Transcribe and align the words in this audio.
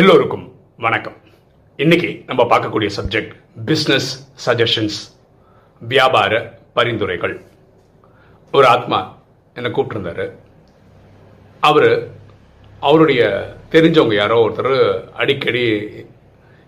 எல்லோருக்கும் 0.00 0.52
வணக்கம். 0.76 1.16
இன்னைக்கு 1.76 2.22
நம்ம 2.26 2.42
பார்க்கக்கூடிய 2.42 2.90
சப்ஜெக்ட் 2.96 3.32
பிஸ்னஸ் 3.66 4.08
சஜஷன்ஸ் 4.46 4.98
வியாபார 5.80 6.58
பரிந்துரைகள். 6.74 7.40
ஒரு 8.52 8.66
ஆத்மா 8.66 9.18
என்னை 9.54 9.70
கூப்பிட்டுருந்தாரு. 9.70 10.32
அவர் 11.60 12.08
அவருடைய 12.80 13.52
தெரிஞ்சவங்க 13.70 14.14
யாரோ 14.14 14.48
ஒருத்தர் 14.48 15.02
அடிக்கடி 15.10 15.82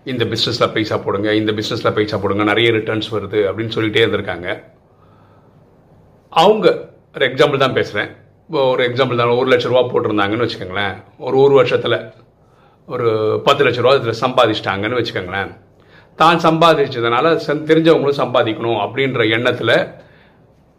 இந்த 0.03 0.25
பிஸ்னஸில் 0.25 0.73
பைசா 0.73 0.97
போடுங்க 0.97 1.33
இந்த 1.33 1.51
பிஸ்னஸில் 1.51 1.95
பைசா 1.95 2.17
போடுங்க 2.17 2.43
நிறைய 2.43 2.71
ரிட்டர்ன்ஸ் 2.71 3.11
வருது 3.11 3.41
அப்படின்னு 3.51 3.75
சொல்லிட்டே 3.77 4.03
இருந்திருக்காங்க. 4.05 4.63
அவங்க 6.29 6.89
ஒரு 7.15 7.27
எக்ஸாம்பிள் 7.27 7.57
தான் 7.57 7.73
பேசுகிறேன் 7.73 8.15
ஒரு 8.49 8.91
எக்ஸாம்பிள் 8.91 9.15
தான் 9.15 9.27
ஒரு 9.27 9.57
லட்ச 9.57 9.67
ரூபா 9.67 9.81
போட்டிருந்தாங்கன்னு 9.81 10.49
வச்சுக்கோங்களேன். 10.49 11.03
ஒரு 11.17 11.37
ஒரு 11.37 11.53
வருஷத்தில் 11.53 12.13
ஒரு 12.87 13.07
பத்து 13.45 13.63
லட்ச 13.65 13.81
ரூபா 13.83 13.95
இதில் 13.97 14.21
சம்பாதிச்சிட்டாங்கன்னு 14.21 14.99
வச்சுக்கோங்களேன். 14.99 15.51
தான் 16.21 16.41
சம்பாதிச்சதுனால 16.45 17.27
சந் 17.45 17.67
தெரிஞ்சவங்களும் 17.69 18.21
சம்பாதிக்கணும் 18.21 18.79
அப்படின்ற 18.85 19.21
எண்ணத்தில் 19.35 19.75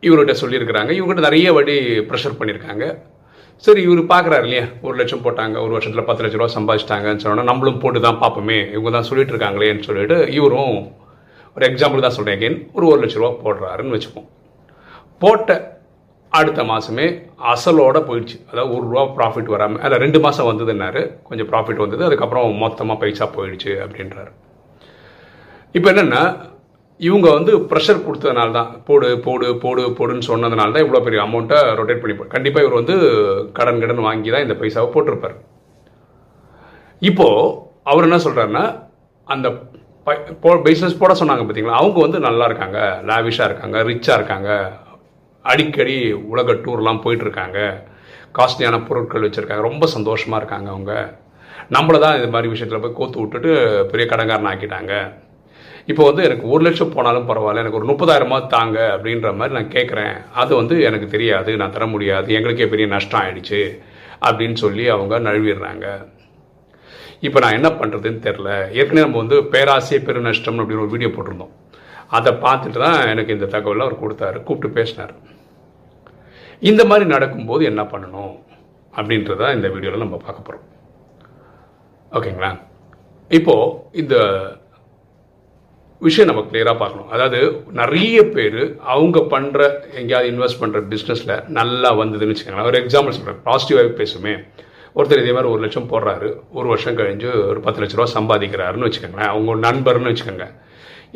இவர்கிட்ட 0.03 0.35
சொல்லியிருக்கிறாங்க. 0.43 0.91
இவங்ககிட்ட 0.99 1.27
நிறைய 1.29 1.53
வாட்டி 1.57 1.77
ப்ரெஷர் 2.09 2.39
பண்ணியிருக்காங்க. 2.41 2.87
சரி 3.65 3.81
இவர் 3.87 4.03
பார்க்குறாரு 4.13 4.45
இல்லையா? 4.47 4.65
ஒரு 4.87 4.95
லட்சம் 5.01 5.25
போட்டாங்க 5.25 5.57
ஒரு 5.65 5.73
வருஷத்தில் 5.77 6.07
பத்து 6.09 6.23
லட்ச 6.25 6.39
ரூபா 6.41 6.51
சம்பாதிச்சிட்டாங்கன்னு 6.57 7.23
சொன்னோன்னா 7.25 7.51
நம்மளும் 7.51 7.81
போட்டு 7.83 8.01
தான் 8.07 8.21
பார்ப்போமே. 8.23 8.59
இவங்க 8.75 8.91
தான் 8.97 9.09
சொல்லிட்டு 9.11 9.35
இருக்காங்களேன்னு 9.35 9.87
சொல்லிட்டு 9.89 10.17
இவரும் 10.39 10.77
ஒரு 11.57 11.67
எக்ஸாம்பிள் 11.71 12.05
தான் 12.07 12.17
சொல்கிறேன் 12.17 12.39
again. 12.39 12.57
ஒரு 12.77 12.87
ஒரு 12.93 13.01
லட்ச 13.03 13.17
ரூபா 13.21 13.33
போடுறாருன்னு 13.45 13.97
வச்சுப்போம். 13.97 14.29
போட்ட 15.23 15.74
அடுத்த 16.39 16.61
மாதமே 16.71 17.07
அசலோட 17.53 17.99
போயிடுச்சு. 18.09 18.37
அதாவது 18.51 18.73
ஒரு 18.77 18.85
ரூபா 18.93 19.05
ப்ராஃபிட் 19.19 19.53
வராமல் 19.55 19.83
அதில் 19.85 20.03
ரெண்டு 20.05 20.19
மாதம் 20.25 20.49
வந்ததுன்னாரு. 20.51 21.03
கொஞ்சம் 21.29 21.49
ப்ராஃபிட் 21.53 21.83
வந்தது 21.85 22.03
அதுக்கப்புறம் 22.09 22.59
மொத்தமாக 22.65 22.97
பைசா 23.03 23.27
போயிடுச்சு 23.37 23.73
அப்படின்றாரு. 23.85 24.33
இப்போ 25.79 25.89
என்னென்னா 25.93 26.23
இவங்க 27.01 27.29
வந்து 27.37 27.53
ப்ரெஷர் 27.71 28.05
கொடுத்ததுனால 28.07 28.53
தான் 28.57 28.69
போடு 28.89 29.09
போடு 29.27 29.47
போடு 29.63 29.83
போடுன்னு 29.99 30.29
சொன்னதுனால 30.31 30.73
தான் 30.75 30.85
இவ்வளோ 30.85 31.01
பெரிய 31.07 31.21
அமௌண்ட்டை 31.27 31.59
ரொட்டேட் 31.79 32.03
பண்ணி 32.03 32.15
கண்டிப்பாக 32.35 32.65
இவர் 32.65 32.81
வந்து 32.81 32.97
கடன் 33.59 33.81
கடன் 33.83 34.07
வாங்கி 34.09 34.33
தான் 34.35 34.45
இந்த 34.47 34.57
பைசாவை 34.61 34.89
போட்டிருப்பார். 34.95 35.37
இப்போது 37.03 37.51
அவர் 37.93 38.07
என்ன 38.09 38.19
சொல்கிறாருன்னா 38.27 38.65
அந்த 39.27 39.49
பிஸ்னஸ் 40.67 41.01
போட 41.03 41.13
சொன்னாங்க 41.21 41.45
பார்த்தீங்களா 41.45 41.81
அவங்க 41.83 41.99
வந்து 42.07 42.19
நல்லா 42.29 42.47
இருக்காங்க 42.51 42.79
லாவிஷாக 43.11 43.49
இருக்காங்க 43.51 43.77
ரிச்சாக 43.91 44.19
இருக்காங்க. 44.21 44.51
அடிக்கடி 45.51 45.97
உலக 46.33 46.53
டூர்லாம் 46.65 47.03
போயிட்டுருக்காங்க. 47.05 47.59
காஸ்ட்லியான 48.39 48.79
பொருட்கள் 48.89 49.27
வச்சுருக்காங்க. 49.27 49.67
ரொம்ப 49.69 49.87
சந்தோஷமாக 49.97 50.41
இருக்காங்க 50.43 50.69
அவங்க. 50.75 50.95
நம்மளை 51.75 51.99
தான் 52.05 52.17
இது 52.21 52.29
மாதிரி 52.35 52.49
விஷயத்தில் 52.53 52.83
போய் 52.85 52.99
கோத்து 53.01 53.21
விட்டுட்டு 53.21 53.51
பெரிய 53.91 54.07
கடன்காரன் 54.13 54.51
ஆக்கிட்டாங்க. 54.53 54.95
இப்போ 55.91 56.03
வந்து 56.09 56.23
எனக்கு 56.27 56.45
ஒரு 56.53 56.63
லட்சம் 56.67 56.93
போனாலும் 56.95 57.29
பரவாயில்ல 57.31 57.63
எனக்கு 57.63 57.79
ஒரு 57.81 57.89
முப்பதாயிரமா 57.91 58.39
தாங்க 58.55 58.79
அப்படின்ற 58.95 59.31
மாதிரி 59.39 59.57
நான் 59.59 59.75
கேட்குறேன் 59.75 60.15
அது 60.43 60.53
வந்து 60.61 60.75
எனக்கு 60.89 61.07
தெரியாது 61.15 61.51
நான் 61.61 61.75
தர 61.75 61.87
முடியாது 61.95 62.29
எங்களுக்கே 62.39 62.69
பெரிய 62.75 62.87
நஷ்டம் 62.95 63.21
ஆயிடுச்சு 63.23 63.61
அப்படின்னு 64.27 64.59
சொல்லி 64.65 64.85
அவங்க 64.95 65.19
நழுவிடுறாங்க. 65.27 65.87
இப்போ 67.27 67.39
நான் 67.43 67.57
என்ன 67.59 67.69
பண்ணுறதுன்னு 67.81 68.25
தெரில 68.29 68.49
ஏற்கனவே 68.79 69.05
நம்ம 69.07 69.21
வந்து 69.23 69.37
பேராசை 69.53 69.99
பெரு 70.09 70.23
நஷ்டம் 70.29 70.59
அப்படின்னு 70.61 70.85
ஒரு 70.87 70.95
வீடியோ 70.95 71.11
போட்டிருந்தோம். 71.13 71.55
அதை 72.17 72.33
பார்த்துட்டு 72.47 72.79
தான் 72.85 72.99
எனக்கு 73.13 73.35
இந்த 73.37 73.47
தகவலை 73.55 73.85
அவர் 73.87 74.03
கொடுத்தாரு. 74.03 74.39
கூப்பிட்டு 74.47 74.77
பேசினார். 74.79 75.15
இந்த 76.71 76.83
மாதிரி 76.91 77.07
நடக்கும்போது 77.15 77.63
என்ன 77.71 77.83
பண்ணணும் 77.93 78.35
அப்படின்றத 78.99 79.53
இந்த 79.57 79.69
வீடியோவில் 79.75 80.05
நம்ம 80.07 80.19
பார்க்க 80.27 80.49
போகிறோம் 80.49 80.67
ஓகேங்களா? 82.19 82.51
இப்போது 83.39 83.73
இந்த 84.03 84.15
விஷயம் 86.07 86.29
நம்ம 86.31 86.43
கிளியராக 86.49 86.77
பார்க்கணும். 86.81 87.11
அதாவது 87.15 87.39
நிறைய 87.81 88.19
பேர் 88.35 88.63
அவங்க 88.95 89.19
பண்ணுற 89.35 89.61
எங்கேயாவது 90.01 90.31
இன்வெஸ்ட் 90.33 90.61
பண்ணுற 90.63 90.81
பிஸ்னஸில் 90.93 91.35
நல்லா 91.59 91.91
வந்ததுன்னு 92.01 92.33
வச்சுக்கோங்களேன். 92.33 92.71
ஒரு 92.73 92.81
எக்ஸாம்பிள் 92.83 93.17
சொல்கிறேன் 93.17 93.41
பாசிட்டிவாகவே 93.49 93.93
பேசுமே. 94.01 94.35
ஒருத்தர் 94.97 95.23
இதே 95.23 95.33
மாதிரி 95.37 95.53
ஒரு 95.53 95.63
லட்சம் 95.65 95.91
போடுறாரு. 95.93 96.29
ஒரு 96.59 96.67
வருஷம் 96.73 96.99
கழிஞ்சு 96.99 97.31
ஒரு 97.51 97.61
பத்து 97.67 97.81
லட்ச 97.83 97.97
ரூபா 97.99 98.09
சம்பாதிக்கிறாருன்னு 98.19 98.89
வச்சுக்கோங்களேன். 98.89 99.33
அவங்க 99.35 99.55
நண்பர்னு 99.67 100.13
வச்சுக்கோங்க. 100.13 100.47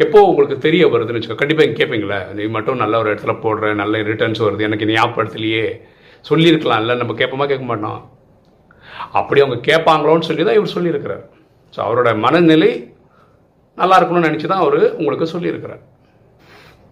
எப்போ 0.05 0.19
உங்களுக்கு 0.31 0.57
தெரிய 0.67 0.83
வருதுன்னு 0.93 1.19
வச்சுக்கோ 1.19 1.41
கண்டிப்பாக 1.41 1.67
இங்கே 1.69 1.79
கேட்பீங்களே 1.81 2.19
நீ 2.39 2.45
மட்டும் 2.57 2.81
நல்ல 2.83 2.95
ஒரு 3.03 3.09
இடத்துல 3.13 3.33
போடுற 3.45 3.71
நல்ல 3.81 4.03
ரிட்டர்ன்ஸ் 4.11 4.45
வருது 4.47 4.67
எனக்கு 4.69 4.91
ஞாபகப்படுத்தலையே 4.93 5.65
சொல்லியிருக்கலாம்ல 6.29 6.95
நம்ம 7.01 7.17
கேட்போமா 7.21 7.47
கேட்க 7.51 7.65
மாட்டோம். 7.71 8.01
அப்படி 9.19 9.41
அவங்க 9.45 9.59
கேட்பாங்களோன்னு 9.69 10.29
சொல்லி 10.29 10.43
தான் 10.45 10.59
இவர் 10.59 10.75
சொல்லியிருக்கிறார். 10.77 11.25
ஸோ 11.75 11.79
அவரோட 11.87 12.11
மனநிலை 12.25 12.71
நல்லா 13.81 13.97
இருக்கணும்னு 13.99 14.29
நினச்சி 14.29 14.49
தான் 14.53 14.65
அவர் 14.65 14.81
உங்களுக்கு 15.01 15.27
சொல்லியிருக்கிறார். 15.35 15.83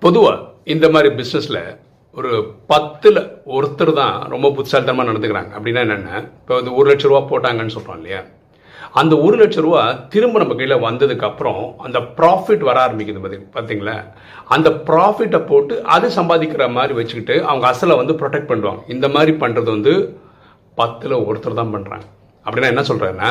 பொதுவாக 0.04 0.44
இந்த 0.74 0.86
மாதிரி 0.94 1.08
பிஸ்னஸில் 1.20 1.62
ஒரு 2.18 2.32
பத்தில் 2.72 3.20
ஒருத்தர் 3.56 3.92
தான் 4.00 4.16
ரொம்ப 4.34 4.50
புத்திசாலித்தனமாக 4.56 5.08
நடந்துக்கிறாங்க. 5.10 5.50
அப்படின்னா 5.56 5.82
என்னென்ன? 5.86 6.20
இப்போ 6.40 6.54
வந்து 6.58 6.72
ஒரு 6.78 6.86
லட்ச 6.90 7.08
ரூபா 7.10 7.22
போட்டாங்கன்னு 7.32 7.74
சொல்கிறோம் 7.76 7.98
இல்லையா? 8.00 8.20
அந்த 9.00 9.14
ஒரு 9.16 9.36
லட்ச 9.40 9.60
ரூபா 9.60 9.82
திரும்ப 10.14 10.38
நம்ம 10.38 10.54
கையில் 10.54 10.84
வந்ததுக்கு 10.86 11.28
அப்புறம் 11.28 11.62
அந்த 11.78 11.98
ப்ராஃபிட் 12.18 12.66
வர 12.68 12.78
ஆரம்பிக்குது 12.86 13.22
பாத்தி 13.24 13.38
பார்த்தீங்களா 13.56 13.96
அந்த 14.56 14.70
ப்ராஃபிட்டை 14.88 15.40
போட்டு 15.44 15.76
அது 15.96 16.08
சம்பாதிக்கிற 16.18 16.66
மாதிரி 16.72 16.94
வச்சுக்கிட்டு 16.98 17.36
அவங்க 17.44 17.66
அசலை 17.72 17.96
வந்து 17.96 18.16
ப்ரொடெக்ட் 18.20 18.50
பண்ணுவாங்க. 18.52 18.82
இந்த 18.94 19.08
மாதிரி 19.08 19.34
பண்ணுறது 19.42 19.70
வந்து 19.76 19.94
பத்தில் 20.78 21.22
ஒருத்தர் 21.28 21.60
தான் 21.60 21.74
பண்ணுறாங்க 21.74 22.06
அப்படின்னா 22.46 22.68
என்ன 22.72 22.82
சொல்கிறேன்னா 22.88 23.28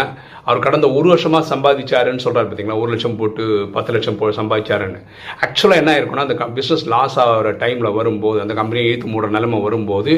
அவர் 0.48 0.64
கடந்த 0.66 0.88
ஒரு 0.98 1.08
வருஷமாக 1.12 1.44
சம்பாதிச்சாருன்னு 1.52 2.24
சொல்கிறார் 2.24 2.48
பார்த்தீங்களா 2.48 2.78
ஒரு 2.81 2.90
லட்சம் 2.94 3.16
போட்டு 3.20 3.44
பத்து 3.76 3.94
லட்சம் 3.96 4.18
போ 4.20 4.30
சம்பாதிச்சாருன்னு. 4.40 5.00
ஆக்சுவலாக 5.46 5.81
என்ன 5.81 5.92
இருக்குன்னா 6.00 6.26
அந்த 6.28 6.38
பிஸ்னஸ் 6.58 6.86
லாஸ் 6.94 7.18
ஆகிற 7.24 7.52
டைமில் 7.64 7.96
வரும்போது 8.00 8.40
அந்த 8.44 8.56
கம்பெனியை 8.59 8.88
ஏற்று 8.94 9.12
மூடுற 9.14 9.30
நிலைமை 9.36 9.59
வரும்போது 9.68 10.14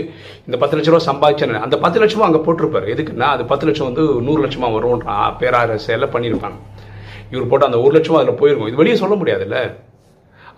இந்த 0.47 0.57
பத்து 0.61 0.77
லட்ச 0.77 0.91
ரூபா 0.93 1.03
சம்பாதிச்சாரு 1.09 1.59
அந்த 1.67 1.77
பத்து 1.83 1.99
லட்சமும் 2.03 2.27
அங்கே 2.27 2.41
போட்டிருப்பாரு. 2.47 2.87
எதுக்குன்னா 2.95 3.27
அது 3.35 3.45
பத்து 3.51 3.67
லட்சம் 3.69 3.89
வந்து 3.89 4.05
நூறு 4.27 4.41
லட்சமாக 4.45 4.75
வரும்ன்ற 4.77 5.17
பேராரசையில் 5.41 6.13
பண்ணியிருப்பாங்க. 6.15 6.59
இவர் 7.33 7.49
போட்டு 7.51 7.69
அந்த 7.69 7.79
ஒரு 7.85 7.93
லட்சமும் 7.97 8.19
அதில் 8.21 8.39
போயிருக்கும். 8.41 8.69
இது 8.71 8.81
வெளியே 8.81 8.97
சொல்ல 9.03 9.15
முடியாதுல்ல. 9.21 9.59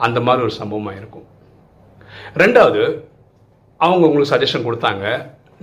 அந்த 0.08 0.20
மாதிரி 0.26 0.46
ஒரு 0.48 0.56
சம்பவமாக 0.62 1.00
இருக்கும் 1.02 1.28
ரெண்டாவது 2.42 2.82
அவங்க 3.86 4.04
உங்களுக்கு 4.08 4.32
சஜஷன் 4.34 4.66
கொடுத்தாங்க. 4.68 5.06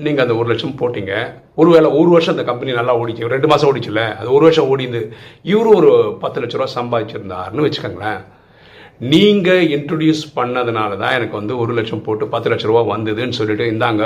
நீங்கள் 0.05 0.25
அந்த 0.25 0.35
ஒரு 0.39 0.49
லட்சம் 0.51 0.79
போட்டீங்க. 0.81 1.13
ஒருவேளை 1.61 1.89
ஒரு 1.99 2.09
வருஷம் 2.15 2.35
அந்த 2.35 2.45
கம்பெனி 2.49 2.71
நல்லா 2.79 2.95
ஓடிச்சு 3.03 3.31
ரெண்டு 3.35 3.49
மாதம் 3.51 3.69
ஓடிச்சுல 3.71 4.01
அது 4.19 4.29
ஒரு 4.37 4.45
வருஷம் 4.47 4.71
ஓடிந்து 4.73 5.01
இவரும் 5.53 5.77
ஒரு 5.81 5.91
பத்து 6.23 6.41
லட்ச 6.43 6.57
ரூபா 6.59 6.69
சம்பாதிச்சிருந்தாருன்னு 6.79 7.67
வச்சுக்கோங்களேன். 7.67 8.21
நீங்கள் 9.13 9.69
இன்ட்ரடியூஸ் 9.77 10.23
பண்ணதுனால 10.39 10.91
தான் 11.03 11.15
எனக்கு 11.19 11.35
வந்து 11.41 11.55
ஒரு 11.63 11.73
லட்சம் 11.79 12.05
போட்டு 12.07 12.27
பத்து 12.35 12.51
லட்ச 12.53 12.67
ரூபா 12.71 12.83
வந்ததுன்னு 12.95 13.39
சொல்லிட்டு 13.39 13.65
இந்தாங்க 13.73 14.05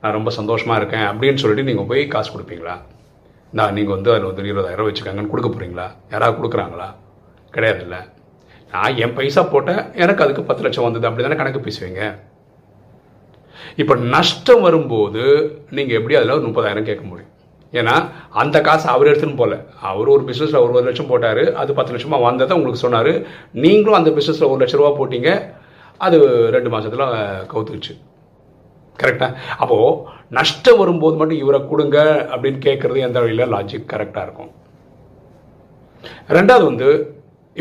நான் 0.00 0.16
ரொம்ப 0.18 0.30
சந்தோஷமாக 0.38 0.80
இருக்கேன் 0.80 1.06
அப்படின்னு 1.10 1.42
சொல்லிட்டு 1.42 1.68
நீங்கள் 1.68 1.88
போய் 1.90 2.02
காசு 2.14 2.30
கொடுப்பீங்களா? 2.34 2.74
நான் 3.58 3.74
நீங்கள் 3.78 3.94
வந்து 3.96 4.10
அதில் 4.12 4.28
வந்து 4.30 4.52
இருபதாயிரம் 4.52 4.88
வச்சுக்கோங்கன்னு 4.88 5.32
கொடுக்க 5.32 5.48
போகிறீங்களா 5.50 5.86
யாராவது 6.12 6.38
கொடுக்குறாங்களா? 6.38 6.88
கிடையாதுல்ல. 7.56 7.98
நான் 8.72 8.96
என் 9.04 9.16
பைசா 9.18 9.42
போட்டேன் 9.54 9.82
எனக்கு 10.04 10.24
அதுக்கு 10.24 10.42
பத்து 10.48 10.64
லட்சம் 10.66 10.86
வந்தது 10.86 11.06
அப்படி 11.08 11.24
தானே 11.26 11.38
கணக்கு 11.40 11.60
பேசுவீங்க? 11.66 12.02
இப்போ 13.82 13.94
நஷ்டம் 14.14 14.64
வரும்போது 14.66 15.22
நீங்கள் 15.76 15.98
எப்படி 15.98 16.16
அதில் 16.18 16.36
ஒரு 16.38 16.46
முப்பதாயிரம் 16.48 16.88
கேட்க 16.88 17.04
முடியும்? 17.10 17.30
ஏன்னா 17.80 17.94
அந்த 18.42 18.56
காசு 18.66 18.86
அவர் 18.94 19.10
எடுத்துன்னு 19.10 19.40
போல. 19.42 19.54
அவர் 19.90 20.12
ஒரு 20.14 20.22
பிஸ்னஸில் 20.28 20.62
ஒரு 20.64 20.74
ஒரு 20.78 20.86
லட்சம் 20.88 21.10
போட்டார் 21.12 21.44
அது 21.60 21.70
பத்து 21.78 21.94
லட்சமாக 21.94 22.26
வந்ததை 22.28 22.56
உங்களுக்கு 22.58 22.84
சொன்னார். 22.84 23.12
நீங்களும் 23.64 23.98
அந்த 24.00 24.10
பிஸ்னஸில் 24.18 24.50
ஒரு 24.50 24.60
லட்ச 24.62 24.80
ரூபா 24.80 24.92
போட்டீங்க 25.00 25.30
அது 26.06 26.18
ரெண்டு 26.56 26.72
மாதத்தில் 26.74 27.06
கவுத்துக்குச்சு. 27.52 27.94
கரெக்டாக 29.02 29.32
அப்போது 29.62 30.12
நஷ்டம் 30.38 30.80
வரும்போது 30.82 31.16
மட்டும் 31.20 31.40
இவரை 31.44 31.60
கொடுங்க 31.70 31.98
அப்படின்னு 32.32 32.60
கேட்குறது 32.66 33.06
எந்த 33.08 33.18
வழியில்? 33.22 33.50
லாஜிக் 33.54 33.90
கரெக்டாக 33.92 34.26
இருக்கும். 34.26 34.52
ரெண்டாவது 36.36 36.64
வந்து 36.70 36.88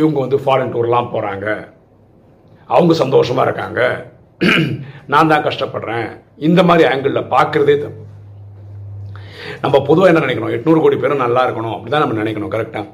இவங்க 0.01 0.18
வந்து 0.25 0.38
ஃபாரின் 0.44 0.74
டூர்லாம் 0.74 1.12
போகிறாங்க 1.13 1.48
அவங்க 2.75 2.94
சந்தோஷமாக 3.04 3.48
இருக்காங்க. 3.48 3.81
நான் 5.07 5.27
தான் 5.27 5.44
கஷ்டப்படுறேன். 5.44 6.19
இந்த 6.38 6.63
மாதிரி 6.63 6.95
ஆங்கிளில் 6.95 7.27
பார்க்குறதே 7.27 7.77
தப்பு. 7.77 8.01
நம்ம 9.61 9.81
பொதுவாக 9.81 10.13
என்ன 10.13 10.25
நினைக்கணும்? 10.25 10.51
எட்நூறு 10.51 10.81
கோடி 10.81 10.95
பேரும் 10.95 11.17
நல்லா 11.17 11.47
இருக்கணும். 11.47 11.73
அப்படி 11.73 11.89
தான் 11.89 12.07
நம்ம 12.07 12.23
நினைக்கணும் 12.23 12.59
கரெக்டாக 12.59 12.89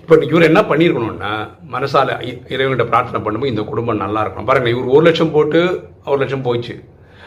இப்போ 0.00 0.16
இவர் 0.24 0.42
என்ன 0.42 0.60
பண்ணியிருக்கணும்னா 0.60 1.48
மனசால் 1.72 2.10
இ- 2.10 2.42
இறைவன்கிட்ட 2.48 2.84
பிரார்த்தனை 2.84 3.20
பண்ணும்போது 3.20 3.46
இந்த 3.46 3.62
குடும்பம் 3.62 3.96
நல்லா 3.96 4.26
இருக்கணும். 4.26 4.44
பாருங்க 4.44 4.68
இவர் 4.68 4.84
ஒரு 4.84 5.02
லட்சம் 5.02 5.30
போட்டு 5.30 5.82
ஒரு 6.06 6.18
லட்சம் 6.18 6.44
போயிடுச்சு. 6.44 6.84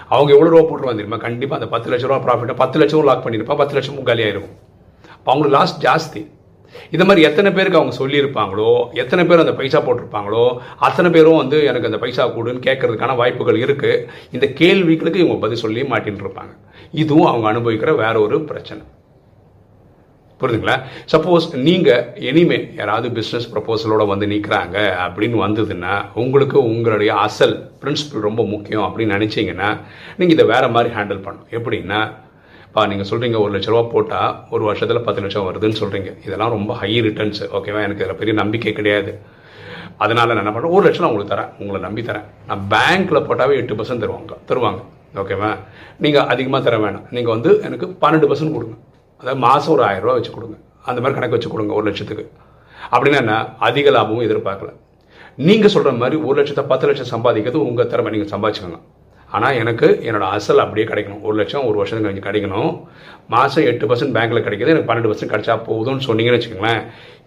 அவங்க 0.10 0.32
எவ்வளோ 0.34 0.50
ரூபா 0.50 0.70
போட்டு 0.70 0.86
தெரியுமா? 0.86 1.18
கண்டிப்பாக 1.18 1.64
அந்த 1.64 1.78
பத்து 1.78 1.98
லட்ச 1.98 2.08
ரூபா 2.08 2.36
ப்ராஃபிட்டை 2.36 2.56
பத்து 2.56 2.80
லட்சம் 2.80 3.04
லாக் 3.04 3.26
பண்ணியிருப்பா 3.26 3.56
பத்து 3.56 3.80
லட்சமும் 3.80 4.06
காலியாயிருக்கும். 4.06 4.58
அப்போ 5.12 5.32
அவங்களுக்கு 5.32 5.58
லாஸ் 5.58 5.80
ஜாஸ்தி. 5.80 6.32
இந்த 6.96 7.04
மாதிரி 7.08 7.28
எத்தனை 7.30 7.52
பேருக்கு 7.58 7.80
அவங்க 7.82 7.96
சொல்லியிருப்பாங்களோ 8.02 8.72
எத்தனை 9.04 9.26
பேர் 9.30 9.44
அந்த 9.46 9.56
பைசா 9.60 9.82
போட்டிருப்பாங்களோ 9.86 10.46
அத்தனை 10.88 11.12
பேரும் 11.18 11.42
வந்து 11.42 11.60
எனக்கு 11.72 11.90
அந்த 11.92 12.02
பைசா 12.06 12.26
கொடுன்னு 12.38 12.66
கேட்கறதுக்கான 12.70 13.16
வாய்ப்புகள் 13.22 13.62
இருக்கு. 13.66 13.94
இந்த 14.36 14.48
கேள்விகளுக்கு 14.62 15.24
இவங்க 15.24 15.40
பதில் 15.46 15.64
சொல்லி 15.66 15.84
மாட்டின்னு 15.94 16.26
இருப்பாங்க 16.26 16.54
இதுவும் 17.04 17.30
அவங்க 17.32 17.48
அனுபவிக்கிற 17.54 17.94
வேற 18.04 18.16
ஒரு 18.26 18.40
பிரச்சனை. 18.52 18.84
புரியுதுங்களா 20.42 20.76
சப்போஸ் 21.12 21.46
நீங்கள் 21.66 22.06
இனிமே 22.30 22.58
யாராவது 22.80 23.08
பிஸ்னஸ் 23.18 23.46
ப்ரப்போசலோட 23.52 24.04
வந்து 24.12 24.26
நிற்கிறாங்க 24.32 24.78
அப்படின்னு 25.04 25.38
வந்ததுன்னா 25.44 25.94
உங்களுக்கு 26.24 26.58
உங்களுடைய 26.72 27.12
அசல் 27.26 27.56
பிரின்சிபல் 27.82 28.26
ரொம்ப 28.28 28.44
முக்கியம் 28.54 28.86
அப்படின்னு 28.88 29.16
நினச்சிங்கன்னா 29.18 29.70
நீங்கள் 30.18 30.36
இதை 30.38 30.46
வேறு 30.54 30.70
மாதிரி 30.76 30.92
ஹேண்டில் 30.98 31.24
பண்ணணும். 31.28 31.50
எப்படின்னா 31.60 32.00
பா 32.76 32.82
நீங்கள் 32.92 33.08
சொல்கிறீங்க 33.10 33.38
ஒரு 33.44 33.52
லட்ச 33.54 33.68
ரூபா 33.72 33.82
போட்டால் 33.94 34.32
ஒரு 34.54 34.64
வருஷத்தில் 34.70 35.04
பத்து 35.08 35.22
லட்சம் 35.24 35.48
வருதுன்னு 35.48 35.80
சொல்கிறீங்க 35.82 36.10
இதெல்லாம் 36.26 36.54
ரொம்ப 36.56 36.74
ஹை 36.82 36.92
ரிட்டர்ன்ஸ் 37.08 37.42
ஓகேவா 37.58 37.82
எனக்கு 37.88 38.04
இதில் 38.04 38.20
பெரிய 38.22 38.34
நம்பிக்கை 38.40 38.74
கிடையாது. 38.80 39.12
அதனால் 40.04 40.32
நான் 40.36 40.42
என்ன 40.44 40.54
பண்ணுறேன் 40.54 40.74
ஒரு 40.78 40.84
லட்சம் 40.86 41.04
நான் 41.06 41.12
உங்களுக்கு 41.12 41.34
தரேன். 41.34 41.52
உங்களை 41.62 41.80
நம்பி 41.88 42.04
தரேன். 42.10 42.26
நான் 42.50 42.64
பேங்க்கில் 42.74 43.26
போட்டாவே 43.28 43.56
எட்டு 43.62 43.78
பர்சன்ட் 43.80 44.04
தருவாங்க. 44.04 44.38
தருவாங்க. 44.52 44.82
ஓகேவா 45.22 45.50
நீங்கள் 46.04 46.26
அதிகமாக 46.34 46.62
தர 46.68 46.78
வேணாம். 46.86 47.06
நீங்கள் 47.16 47.34
வந்து 47.36 47.52
எனக்கு 47.68 47.88
பன்னெண்டு 48.04 48.30
பர்சன்ட் 48.32 48.56
கொடுங்க. 48.58 48.76
அதாவது 49.22 49.42
மாதம் 49.46 49.74
ஒரு 49.76 49.84
ஆயிரம் 49.90 50.06
ரூபா 50.06 50.16
வச்சு 50.20 50.34
கொடுங்க. 50.38 50.58
அந்த 50.90 50.98
மாதிரி 51.02 51.18
கணக்கு 51.20 51.38
வச்சு 51.38 51.52
கொடுங்க 51.54 51.74
ஒரு 51.80 51.88
லட்சத்துக்கு. 51.90 52.26
அப்படின்னா 52.94 53.20
என்ன? 53.26 53.36
அதிக 53.68 53.92
லாபமும் 53.98 54.26
எதிர்பார்க்கல. 54.30 54.72
நீங்கள் 55.48 55.74
சொல்கிற 55.76 55.94
மாதிரி 56.02 56.18
ஒரு 56.30 56.36
லட்சத்தை 56.40 56.66
பத்து 56.72 56.88
லட்சம் 56.90 57.12
சம்பாதிக்கிறது 57.14 57.60
உங்கள் 57.70 57.92
திறமை. 57.94 58.12
நீங்கள் 58.16 58.34
சம்பாதிச்சுக்கோங்க. 58.34 58.80
ஆனால் 59.38 59.58
எனக்கு 59.62 59.88
என்னோட 60.08 60.26
அசல் 60.36 60.64
அப்படியே 60.64 60.86
கிடைக்கணும். 60.90 61.22
ஒரு 61.28 61.36
லட்சம் 61.40 61.68
ஒரு 61.70 61.78
வருஷம் 61.82 62.04
கழிஞ்சு 62.06 62.24
கிடைக்கணும். 62.28 62.74
மாதம் 63.34 63.68
எட்டு 63.70 63.86
பர்சன்ட் 63.90 64.16
பேங்க்கில் 64.18 64.46
கிடைக்கிது. 64.48 64.74
எனக்கு 64.74 64.90
பன்னெண்டு 64.90 65.12
பர்சன்ட் 65.12 65.34
கிடச்சா 65.34 65.56
போகுதுன்னு 65.70 66.08
சொன்னீங்கன்னு 66.08 66.40
வச்சுக்கோங்களேன் 66.40 66.82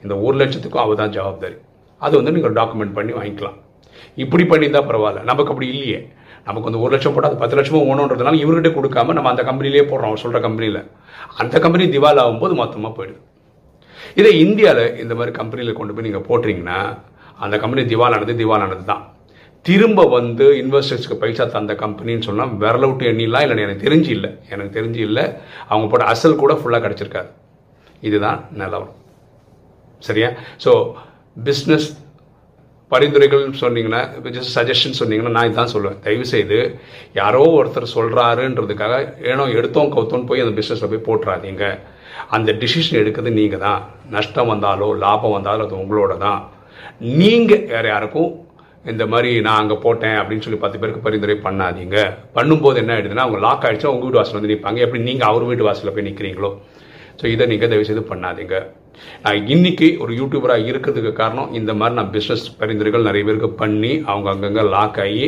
இந்த 0.04 0.14
ஒரு 0.26 0.36
லட்சத்துக்கும் 0.42 0.84
அவள் 0.84 1.00
தான் 1.02 1.14
ஜவாப்தாரி. 1.16 1.56
அது 2.06 2.14
வந்து 2.18 2.34
நீங்கள் 2.36 2.54
டாக்குமெண்ட் 2.60 2.94
பண்ணி 2.98 3.12
வாங்கிக்கலாம். 3.18 3.56
இப்படி 4.24 4.44
பண்ணியிருந்தால் 4.50 4.88
பரவாயில்ல. 4.90 5.22
நமக்கு 5.30 5.52
அப்படி 5.52 5.68
இல்லையே. 5.74 6.00
நமக்கு 6.48 6.68
வந்து 6.68 6.82
ஒரு 6.84 6.92
லட்சம் 6.94 7.14
போட்டால் 7.14 7.32
அது 7.32 7.40
பத்து 7.42 7.56
லட்சமும் 7.58 7.88
ஓணுன்றதுனால 7.90 8.40
இவர்கிட்ட 8.42 8.70
கொடுக்காம 8.76 9.14
நம்ம 9.18 9.30
அந்த 9.32 9.42
கம்பெனிலேயே 9.48 9.84
போடுறோம். 9.90 10.10
அவர் 10.10 10.22
சொல்கிற 10.24 10.40
கம்பெனியில் 10.46 10.80
அந்த 11.42 11.54
கம்பெனி 11.64 11.86
திவால் 11.96 12.22
ஆகும்போது 12.24 12.54
மொத்தமாக 12.62 12.92
போயிடுது. 12.98 13.20
இதே 14.20 14.32
இந்தியாவில் 14.44 14.84
இந்த 15.04 15.12
மாதிரி 15.18 15.32
கம்பெனியில் 15.40 15.78
கொண்டு 15.78 15.94
போய் 15.94 16.08
நீங்கள் 16.08 16.26
போட்டுறீங்கன்னா 16.28 16.78
அந்த 17.44 17.54
கம்பெனி 17.62 17.82
திவாலானது 17.92 18.34
திவாலானது 18.42 18.84
தான். 18.92 19.02
திரும்ப 19.66 20.00
வந்து 20.16 20.46
இன்வெஸ்டர்ஸ்க்கு 20.62 21.16
பைசா 21.22 21.44
தந்த 21.56 21.72
கம்பெனின்னு 21.82 22.26
சொன்னால் 22.28 22.52
விரல 22.62 22.88
விட்டு 22.90 23.04
எண்ணிலாம் 23.12 23.44
இல்லை 23.44 23.64
எனக்கு 23.66 23.84
தெரிஞ்சு 23.86 24.10
இல்லை. 24.16 24.30
எனக்கு 24.54 24.76
தெரிஞ்சு 24.78 25.00
இல்லை. 25.08 25.24
அவங்க 25.70 25.86
போட்ட 25.92 26.06
அசல் 26.12 26.40
கூட 26.42 26.54
ஃபுல்லாக 26.60 26.82
கிடச்சிருக்காது. 26.84 27.30
இதுதான் 28.08 28.40
நிலவரம். 28.60 28.96
சரியா? 30.08 30.28
ஸோ 30.64 30.72
பிஸ்னஸ் 31.46 31.88
பரிந்துரைகள் 32.92 33.44
சொன்னீங்கன்னா 33.62 34.00
ஜஸ்ட் 34.36 34.52
சஜஷன் 34.56 34.98
சொன்னீங்கன்னா 35.00 35.34
நான் 35.36 35.50
இதான் 35.50 35.72
சொல்லுவேன். 35.74 35.98
தயவு 36.04 36.26
செய்து 36.34 36.58
யாரோ 37.20 37.42
ஒருத்தர் 37.58 37.94
சொல்கிறாருன்றதுக்காக 37.96 38.94
ஏனோ 39.30 39.44
எடுத்தோம் 39.58 39.92
கவுத்தோன்னு 39.94 40.28
போய் 40.30 40.44
அந்த 40.44 40.54
பிஸ்னஸில் 40.58 40.92
போய் 40.92 41.06
போட்டுறாதீங்க. 41.08 41.64
அந்த 42.36 42.50
டிசிஷன் 42.62 43.00
எடுக்கிறது 43.02 43.38
நீங்கள் 43.40 43.64
தான் 43.66 43.80
நஷ்டம் 44.16 44.50
வந்தாலோ 44.52 44.88
லாபம் 45.04 45.36
வந்தாலோ 45.36 45.64
அது 45.66 45.76
உங்களோட 45.82 46.12
தான் 46.26 46.40
நீங்கள் 47.20 47.64
வேறு 47.72 47.88
யாருக்கும் 47.94 48.30
இந்த 48.92 49.04
மாதிரி 49.12 49.30
நான் 49.46 49.60
அங்கே 49.62 49.76
போட்டேன் 49.84 50.16
அப்படின்னு 50.20 50.44
சொல்லி 50.46 50.60
பத்து 50.64 50.80
பேருக்கு 50.80 51.04
பரிந்துரை 51.06 51.36
பண்ணாதீங்க. 51.46 51.96
பண்ணும்போது 52.38 52.80
என்ன 52.82 52.92
ஆயிடுதுன்னா 52.94 53.26
அவங்க 53.26 53.40
லாக் 53.46 53.66
ஆகிடுச்சா 53.68 53.92
உங்கள் 53.92 54.06
வீட்டு 54.06 54.20
வாசல் 54.20 54.38
வந்து 54.38 54.52
நிற்பாங்க 54.52 54.84
எப்படி 54.86 55.02
நீங்கள் 55.08 55.28
அவர் 55.30 55.48
வீட்டு 55.50 55.68
வாசலில் 55.68 55.94
போய் 55.96 56.08
நிற்கிறீங்களோ 56.08 56.50
ஸோ 57.20 57.24
இதை 57.34 57.44
நீங்கள் 57.52 57.70
தயவுசெய்து 57.72 58.02
பண்ணாதீங்க. 58.10 58.56
நான் 59.24 59.48
இன்னைக்கு 59.54 59.88
ஒரு 60.02 60.12
யூடியூபராக 60.18 60.68
இருக்கிறதுக்கு 60.70 61.12
காரணம் 61.20 61.50
இந்த 61.58 61.70
மாதிரி 61.80 61.98
நான் 61.98 62.12
பிஸ்னஸ் 62.14 62.44
பரிந்துரைகள் 62.60 63.08
நிறைய 63.08 63.24
பேருக்கு 63.28 63.50
பண்ணி 63.62 63.92
அவங்க 64.10 64.28
அங்கங்கே 64.34 64.64
லாக் 64.76 65.00
ஆகி 65.04 65.26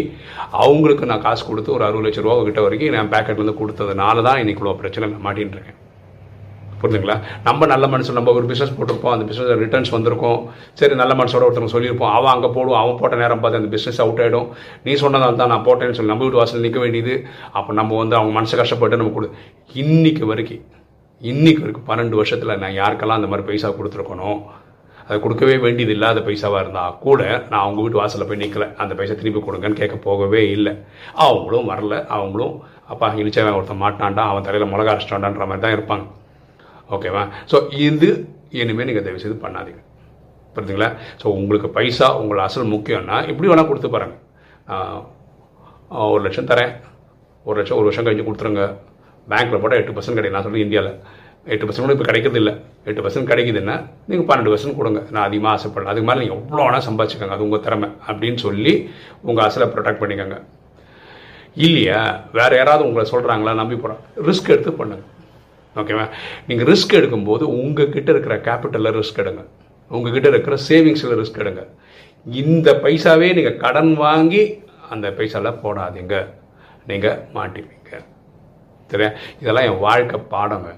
அவங்களுக்கு 0.65 1.11
நான் 1.11 1.25
காசு 1.27 1.45
கொடுத்து 1.51 1.75
ஒரு 1.77 1.87
அறுபது 1.89 2.07
லட்ச 2.07 2.25
ரூபா 2.27 2.39
கிட்ட 2.49 2.63
வரைக்கும் 2.67 2.97
நான் 2.99 3.13
பேக்கெட்லேருந்து 3.15 3.61
கொடுத்ததுனால 3.61 4.23
தான் 4.29 4.41
இன்னைக்கு 4.45 4.63
இவ்வளோ 4.63 4.79
பிரச்சனை 4.83 5.11
நான் 5.13 5.27
மாட்டின்னு 5.29 5.57
இருக்கேன். 5.59 5.79
புரிஞ்சுங்களா? 6.81 7.17
நம்ம 7.47 7.67
நல்ல 7.73 7.85
மனுஷன் 7.93 8.17
நம்ம 8.19 8.33
ஒரு 8.39 8.47
பிஸ்னஸ் 8.51 8.75
போட்டிருப்போம் 8.79 9.15
அந்த 9.15 9.25
பிஸ்னஸ் 9.31 9.63
ரிட்டர்ன்ஸ் 9.65 9.93
வந்திருக்கும். 9.97 10.41
சரி 10.81 10.95
நல்ல 11.03 11.15
மனுஷோட 11.21 11.43
ஒருத்தவங்க 11.47 11.75
சொல்லியிருப்போம். 11.77 12.13
அவன் 12.19 12.33
அங்கே 12.35 12.51
போடுவோம் 12.57 12.81
அவன் 12.83 12.99
போட்ட 13.01 13.17
நேரம் 13.23 13.43
பார்த்து 13.43 13.61
அந்த 13.61 13.71
பிஸ்னஸ் 13.75 14.01
அவுட் 14.05 14.23
ஆகிடும் 14.25 14.49
நீ 14.87 14.95
சொன்னதால் 15.05 15.41
தான் 15.43 15.53
நான் 15.55 15.67
போட்டேன்னு 15.69 15.97
சொல்லி 15.99 16.13
நம்ம 16.13 16.25
வீட்டு 16.27 16.41
வாசல் 16.43 16.65
நிற்க 16.67 16.81
வேண்டியது. 16.85 17.17
அப்போ 17.59 17.73
நம்ம 17.81 17.97
வந்து 18.03 18.17
அவங்க 18.21 18.35
மனசு 18.39 18.61
கஷ்டப்பட்டு 18.63 19.01
நம்ம 19.03 19.15
கொடு 19.17 19.31
இன்னைக்கு 19.83 20.25
வரைக்கும் 20.33 20.65
இன்னைக்கு 21.23 21.63
வரைக்கும் 21.63 21.89
பன்னெண்டு 21.91 22.19
வருஷத்தில் 22.21 22.59
நான் 22.63 22.79
யாருக்கெல்லாம் 22.81 23.21
அந்த 23.21 23.31
மாதிரி 23.31 23.47
பைசா 23.49 23.69
கொடுத்துருக்கணும் 23.79 24.41
அதை 25.07 25.17
கொடுக்கவே 25.25 25.55
வேண்டியது 25.65 25.93
இல்லாத 25.97 26.21
பைசாவாக 26.27 26.63
இருந்தால் 26.65 26.97
கூட 27.05 27.21
நான் 27.51 27.63
அவங்க 27.65 27.81
வீட்டு 27.85 28.01
வாசலில் 28.01 28.29
போய் 28.31 28.41
நிற்கல 28.43 28.67
அந்த 28.83 28.93
பைசா 28.99 29.15
திருப்பி 29.21 29.41
கொடுங்கன்னு 29.47 29.81
கேட்க 29.81 29.97
போகவே 30.07 30.43
இல்லை. 30.57 30.73
அவங்களும் 31.27 31.71
வரல. 31.73 31.95
அவங்களும் 32.17 32.55
அப்பா 32.93 33.09
இழிச்சவன் 33.23 33.57
ஒருத்தன் 33.59 33.83
மாட்டான்டா 33.85 34.25
அவன் 34.31 34.47
தலையில் 34.49 34.71
மிளகா 34.73 34.93
அரைச்சிட்டான்டான்ற 34.95 35.47
மாதிரி 35.51 35.65
தான் 35.65 35.77
இருப்பாங்க. 35.77 36.07
ஓகேவா 36.97 37.23
ஸோ 37.51 37.57
இது 37.89 38.09
இனிமேல் 38.61 38.89
நீங்கள் 38.89 39.07
தயவு 39.07 39.23
செய்து 39.23 39.37
பண்ணாதீங்க. 39.45 39.81
புரியுதுங்களா 40.55 40.91
ஸோ 41.23 41.27
உங்களுக்கு 41.39 41.69
பைசா 41.77 42.07
உங்களை 42.21 42.43
அசல் 42.49 42.73
முக்கியம்னா 42.75 43.17
இப்படி 43.31 43.49
வேணால் 43.51 43.71
கொடுத்து 43.71 43.89
பாருங்கள் 43.95 44.21
ஒரு 46.15 46.23
லட்சம் 46.27 46.51
தரேன். 46.53 46.73
ஒரு 47.49 47.57
லட்சம் 47.59 47.79
ஒரு 47.81 47.87
வருஷம் 47.89 48.07
கழிஞ்சு 48.07 48.25
கொடுத்துருங்க. 48.29 48.65
பேங்க்கில் 49.31 49.61
போட்டால் 49.63 49.81
எட்டு 49.81 49.95
பர்சன்ட் 49.97 50.19
கிடைக்கும். 50.19 50.37
நான் 50.37 50.47
சொல்கிறேன் 50.47 50.67
இந்தியாவில் 50.67 50.93
எட்டு 51.55 51.67
பர்சன்ட் 51.67 51.87
கூட 51.87 51.95
இப்போ 51.97 52.07
கிடைக்கிறது 52.09 52.41
இல்லை. 52.43 52.55
எட்டு 52.89 53.03
பர்சன்ட் 53.05 53.29
கிடைக்குதுன்னா 53.31 53.77
நீங்கள் 54.09 54.29
பன்னெண்டு 54.31 54.53
பர்சன்ட் 54.53 54.79
கொடுங்க. 54.81 55.01
நான் 55.15 55.27
அதிகமாக 55.29 55.53
ஆசைப்படல. 55.57 55.91
அதுக்கு 55.93 56.09
மேலே 56.09 56.21
நீங்கள் 56.23 56.39
எவ்வளோ 56.41 56.63
வேணால் 56.67 56.87
சம்பாதிச்சுக்கோங்க. 56.89 57.37
அது 57.37 57.47
உங்கள் 57.47 57.63
திறமை 57.67 57.89
அப்படின்னு 58.09 58.41
சொல்லி 58.47 58.73
உங்கள் 59.29 59.45
அசலை 59.47 59.69
ப்ரொடெக்ட் 59.75 60.03
பண்ணிக்கோங்க. 60.03 60.39
இல்லையா? 61.67 62.01
வேறு 62.39 62.57
யாராவது 62.61 62.87
உங்களை 62.89 63.05
சொல்கிறாங்களா 63.13 63.55
நம்பி 63.61 63.79
போகிறோம் 63.85 64.03
ரிஸ்க் 64.29 64.53
எடுத்து 64.55 64.73
பண்ணுங்கள் 64.81 65.07
ஓகேவா 65.79 66.07
நீங்கள் 66.49 66.67
ரிஸ்க் 66.67 66.93
எடுக்கும்போது 66.93 67.43
உங்ககிட்ட 67.43 68.11
இருக்கிற 68.11 68.37
கேபிட்டலில் 68.37 68.97
ரிஸ்க் 69.01 69.21
எடுங்க. 69.23 69.45
உங்ககிட்ட 69.89 70.29
இருக்கிற 70.29 70.57
சேவிங்ஸில் 70.69 71.19
ரிஸ்க் 71.21 71.43
எடுங்க. 71.43 71.63
இந்த 72.25 72.73
பைசாவே 72.83 73.35
நீங்கள் 73.35 73.57
கடன் 73.57 73.95
வாங்கி 73.95 74.43
அந்த 74.91 75.11
பைசாவில் 75.11 75.61
போடாதீங்க. 75.63 76.15
நீங்கள் 76.87 77.19
மாட்டிப்பீங்க. 77.35 77.91
சரியா? 78.87 79.11
இதெல்லாம் 79.41 79.73
என் 79.73 79.79
வாழ்க்கை 79.79 80.21
பாடங்க. 80.29 80.69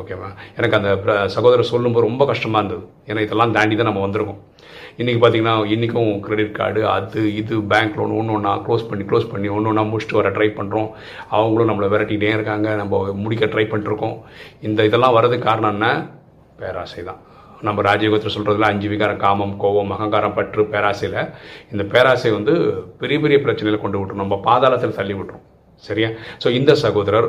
ஓகேவா 0.00 0.28
எனக்கு 0.58 0.76
அந்த 0.78 0.90
சகோதரர் 1.34 1.72
சொல்லும்போது 1.72 2.06
ரொம்ப 2.06 2.22
கஷ்டமாக 2.30 2.60
இருந்தது. 2.60 2.84
ஏன்னா 3.10 3.20
இதெல்லாம் 3.26 3.52
தாண்டி 3.56 3.74
தான் 3.80 3.88
நம்ம 3.90 4.02
வந்திருக்கோம். 4.06 4.40
இன்றைக்கி 5.00 5.20
பார்த்தீங்கன்னா 5.22 5.54
இன்றைக்கும் 5.74 6.10
கிரெடிட் 6.24 6.56
கார்டு 6.58 6.80
அது 6.94 7.20
இது 7.40 7.54
பேங்க் 7.72 7.96
லோன் 7.98 8.16
ஒன்று 8.18 8.34
ஒன்றா 8.36 8.52
க்ளோஸ் 8.66 8.88
பண்ணி 8.90 9.04
க்ளோஸ் 9.10 9.30
பண்ணி 9.32 9.48
ஒன்று 9.56 9.70
ஒன்றா 9.70 9.84
முடிச்சுட்டு 9.90 10.18
வர 10.20 10.30
ட்ரை 10.36 10.48
பண்ணுறோம் 10.58 10.88
அவங்களும் 11.36 11.70
நம்மளை 11.70 11.88
விரட்டிகிட்டே 11.94 12.32
இருக்காங்க. 12.36 12.68
நம்ம 12.82 13.02
முடிக்க 13.22 13.46
ட்ரை 13.54 13.66
பண்ணிருக்கோம் 13.72 14.16
இந்த 14.68 14.88
இதெல்லாம் 14.90 15.16
வர்றதுக்கு 15.18 15.48
காரணம் 15.50 15.74
என்ன? 15.76 15.88
பேராசை 16.60 17.02
தான் 17.10 17.22
நம்ம 17.66 17.82
ராஜயோகத்தில் 17.88 18.34
சொல்கிறதுல 18.36 18.68
அஞ்சு 18.72 18.88
விகாரம் 18.92 19.22
காமம் 19.24 19.56
கோவம் 19.62 19.92
அகங்காரம் 19.96 20.36
பற்று 20.38 20.62
பேராசையில் 20.74 21.20
இந்த 21.72 21.82
பேராசை 21.92 22.30
வந்து 22.38 22.54
பெரிய 23.02 23.18
பெரிய 23.24 23.38
பிரச்சனையில் 23.44 23.82
கொண்டு 23.84 23.98
விட்டுரும். 23.98 24.22
நம்ம 24.24 24.36
பாதாளத்தில் 24.48 24.98
தள்ளி 25.00 25.14
விட்டுரும். 25.18 25.44
சரியா? 25.88 26.08
ஸோ 26.42 26.48
இந்த 26.58 26.72
சகோதரர் 26.82 27.28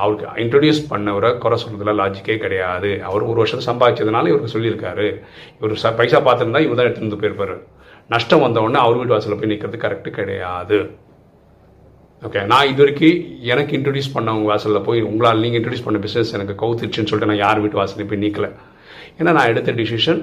அவருக்கு 0.00 0.26
இன்ட்ரடியூஸ் 0.42 0.80
பண்ணவரை 0.90 1.30
குறை 1.42 1.56
சொல்றதுல 1.62 1.92
லாஜிக்கே 2.00 2.36
கிடையாது. 2.44 2.90
அவர் 3.08 3.28
ஒரு 3.30 3.38
வருஷத்தை 3.42 3.64
சம்பாதிச்சதுனால 3.70 4.30
இவருக்கு 4.32 4.54
சொல்லியிருக்காரு. 4.56 5.06
இவர் 5.58 5.80
ச 5.84 5.94
பைசா 6.00 6.20
பார்த்துருந்தா 6.28 6.62
இவர் 6.66 6.78
தான் 6.78 6.88
எடுத்துகிட்டு 6.88 7.08
வந்து 7.08 7.22
போயிருப்பாரு. 7.22 7.56
நஷ்டம் 8.14 8.44
வந்தவுடனே 8.46 8.80
அவர் 8.84 8.98
வீட்டு 9.00 9.14
வாசலில் 9.14 9.40
போய் 9.40 9.52
நிற்கிறது 9.52 9.84
கரெக்டு 9.84 10.10
கிடையாது. 10.18 10.78
ஓகே 12.26 12.40
நான் 12.50 12.68
இது 12.70 12.80
வரைக்கும் 12.82 13.16
எனக்கு 13.52 13.72
இன்ட்ரடியூஸ் 13.78 14.14
பண்ணவங்க 14.16 14.48
வாசலில் 14.52 14.86
போய் 14.88 15.00
உங்களால் 15.10 15.42
நீங்கள் 15.44 15.60
இன்ட்ரடியூஸ் 15.60 15.86
பண்ண 15.86 16.00
பிஸ்னஸ் 16.04 16.34
எனக்கு 16.38 16.54
கவுத்துருச்சுன்னு 16.62 17.10
சொல்லிட்டு 17.10 17.30
நான் 17.32 17.44
யார் 17.46 17.62
வீட்டு 17.64 17.80
வாசலையும் 17.80 18.10
போய் 18.12 18.24
நீக்கலை. 18.24 18.50
ஏன்னா 19.18 19.30
நான் 19.38 19.50
எடுத்த 19.52 19.70
டிசிஷன் 19.80 20.20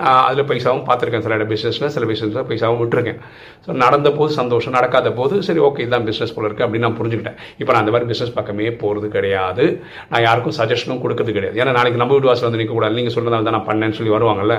நான் 0.00 0.20
அதில் 0.28 0.46
பைசாவும் 0.50 0.84
பார்த்துருக்கேன். 0.88 1.24
சில 1.26 1.46
பிஸ்னஸில் 1.52 1.92
சில 1.96 2.06
பிஸ்னஸில் 2.10 2.46
பைசாவும் 2.50 2.80
விட்டுருக்கேன். 2.82 3.20
ஸோ 3.64 3.76
நடந்த 3.84 4.08
போது 4.18 4.32
சந்தோஷம் 4.40 4.76
நடக்காத 4.78 5.12
போது 5.18 5.34
சரி 5.48 5.62
ஓகே 5.68 5.82
இதுதான் 5.84 6.06
பிஸ்னஸ் 6.10 6.34
போல 6.36 6.46
இருக்குது 6.48 6.66
அப்படின்னு 6.66 6.86
நான் 6.88 6.98
புரிஞ்சுக்கிட்டேன். 7.00 7.38
இப்போ 7.60 7.70
நான் 7.72 7.82
அந்த 7.84 7.94
மாதிரி 7.94 8.08
பிஸ்னஸ் 8.12 8.34
பக்கமே 8.38 8.70
போகிறது 8.82 9.08
கிடையாது. 9.16 9.66
நான் 10.12 10.24
யாருக்கும் 10.28 10.56
சஜஷனும் 10.60 11.02
கொடுக்கறது 11.04 11.36
கிடையாது. 11.38 11.58
ஏன்னா 11.62 11.74
நாளைக்கு 11.78 12.02
நம்ம 12.04 12.14
வீடு 12.16 12.30
வாசல் 12.30 12.48
வந்து 12.48 12.60
நிற்கக்கூடாது 12.62 12.98
நீங்கள் 13.00 13.16
சொல்கிறதால 13.16 13.48
தான் 13.48 13.58
நான் 13.58 13.68
பண்ணேன்னு 13.70 13.98
சொல்லி 14.00 14.14
வருவாங்கல்ல 14.16 14.56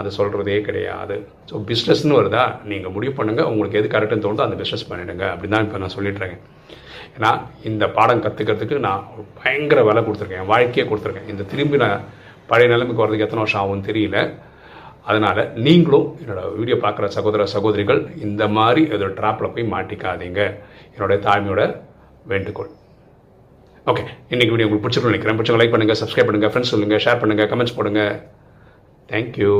அது 0.00 0.16
சொல்கிறதே 0.20 0.58
கிடையாது. 0.70 1.18
ஸோ 1.50 1.64
பிஸ்னஸ்னு 1.70 2.18
வருதா? 2.20 2.46
நீங்கள் 2.72 2.94
முடிவு 2.96 3.14
பண்ணுங்கள் 3.20 3.48
உங்களுக்கு 3.52 3.78
எது 3.82 3.94
கரெக்டுன்னு 3.94 4.26
தோணுதோ 4.26 4.46
அந்த 4.48 4.58
பிஸ்னஸ் 4.62 4.88
பண்ணிவிடுங்க 4.90 5.26
அப்படின்னு 5.34 5.56
தான் 5.56 5.66
இப்போ 5.68 5.80
நான் 5.84 5.96
சொல்லிட்டுருக்கேன் 5.98 6.42
ஏன்னா 7.16 7.30
இந்த 7.68 7.84
பாடம் 7.96 8.22
கற்றுக்கிறதுக்கு 8.24 8.76
நான் 8.84 9.00
பயங்கர 9.40 9.80
விலை 9.88 10.00
கொடுத்துருக்கேன். 10.04 10.46
வாழ்க்கையே 10.50 10.84
கொடுத்துருக்கேன். 10.90 11.26
இந்த 11.32 11.42
திரும்பி 11.50 11.78
நான் 11.82 12.04
பழைய 12.52 12.68
நிலைமைக்கு 12.74 13.04
வரதுக்கு 13.04 13.26
எத்தனை 13.28 13.42
வருஷம் 13.44 13.62
ஆகும்னு 13.62 13.88
தெரியல. 13.90 14.18
அதனால் 15.10 15.40
நீங்களும் 15.66 16.08
என்னோடய 16.22 16.50
வீடியோ 16.58 16.76
பார்க்குற 16.82 17.06
சகோதர 17.14 17.46
சகோதரிகள் 17.54 18.00
இந்த 18.26 18.42
மாதிரி 18.58 18.82
ஏதோ 18.96 19.06
ட்ராப்பில் 19.18 19.52
போய் 19.54 19.72
மாட்டிக்காதீங்க. 19.74 20.40
என்னுடைய 20.94 21.18
தாழ்மையோட 21.26 21.62
வேண்டுகோள். 22.32 22.70
ஓகே 23.90 24.02
இன்றைக்கி 24.32 24.52
வீடியோ 24.52 24.66
உங்களுக்கு 24.66 24.84
பிடிச்சிருக்கும் 24.84 25.12
நினைக்கிறேன். 25.12 25.38
பிடிச்சவங்க 25.38 25.62
லைக் 25.62 25.74
பண்ணுங்கள் 25.74 26.00
சப்ஸ்கிரைப் 26.00 26.28
பண்ணுங்கள் 26.28 26.52
ஃப்ரெண்ட்ஸ் 26.52 26.72
சொல்லுங்கள் 26.74 27.02
ஷேர் 27.06 27.20
பண்ணுங்கள் 27.22 27.50
கமெண்ட்ஸ் 27.52 27.76
போடுங்க. 27.78 28.02
தேங்க்யூ 29.12 29.54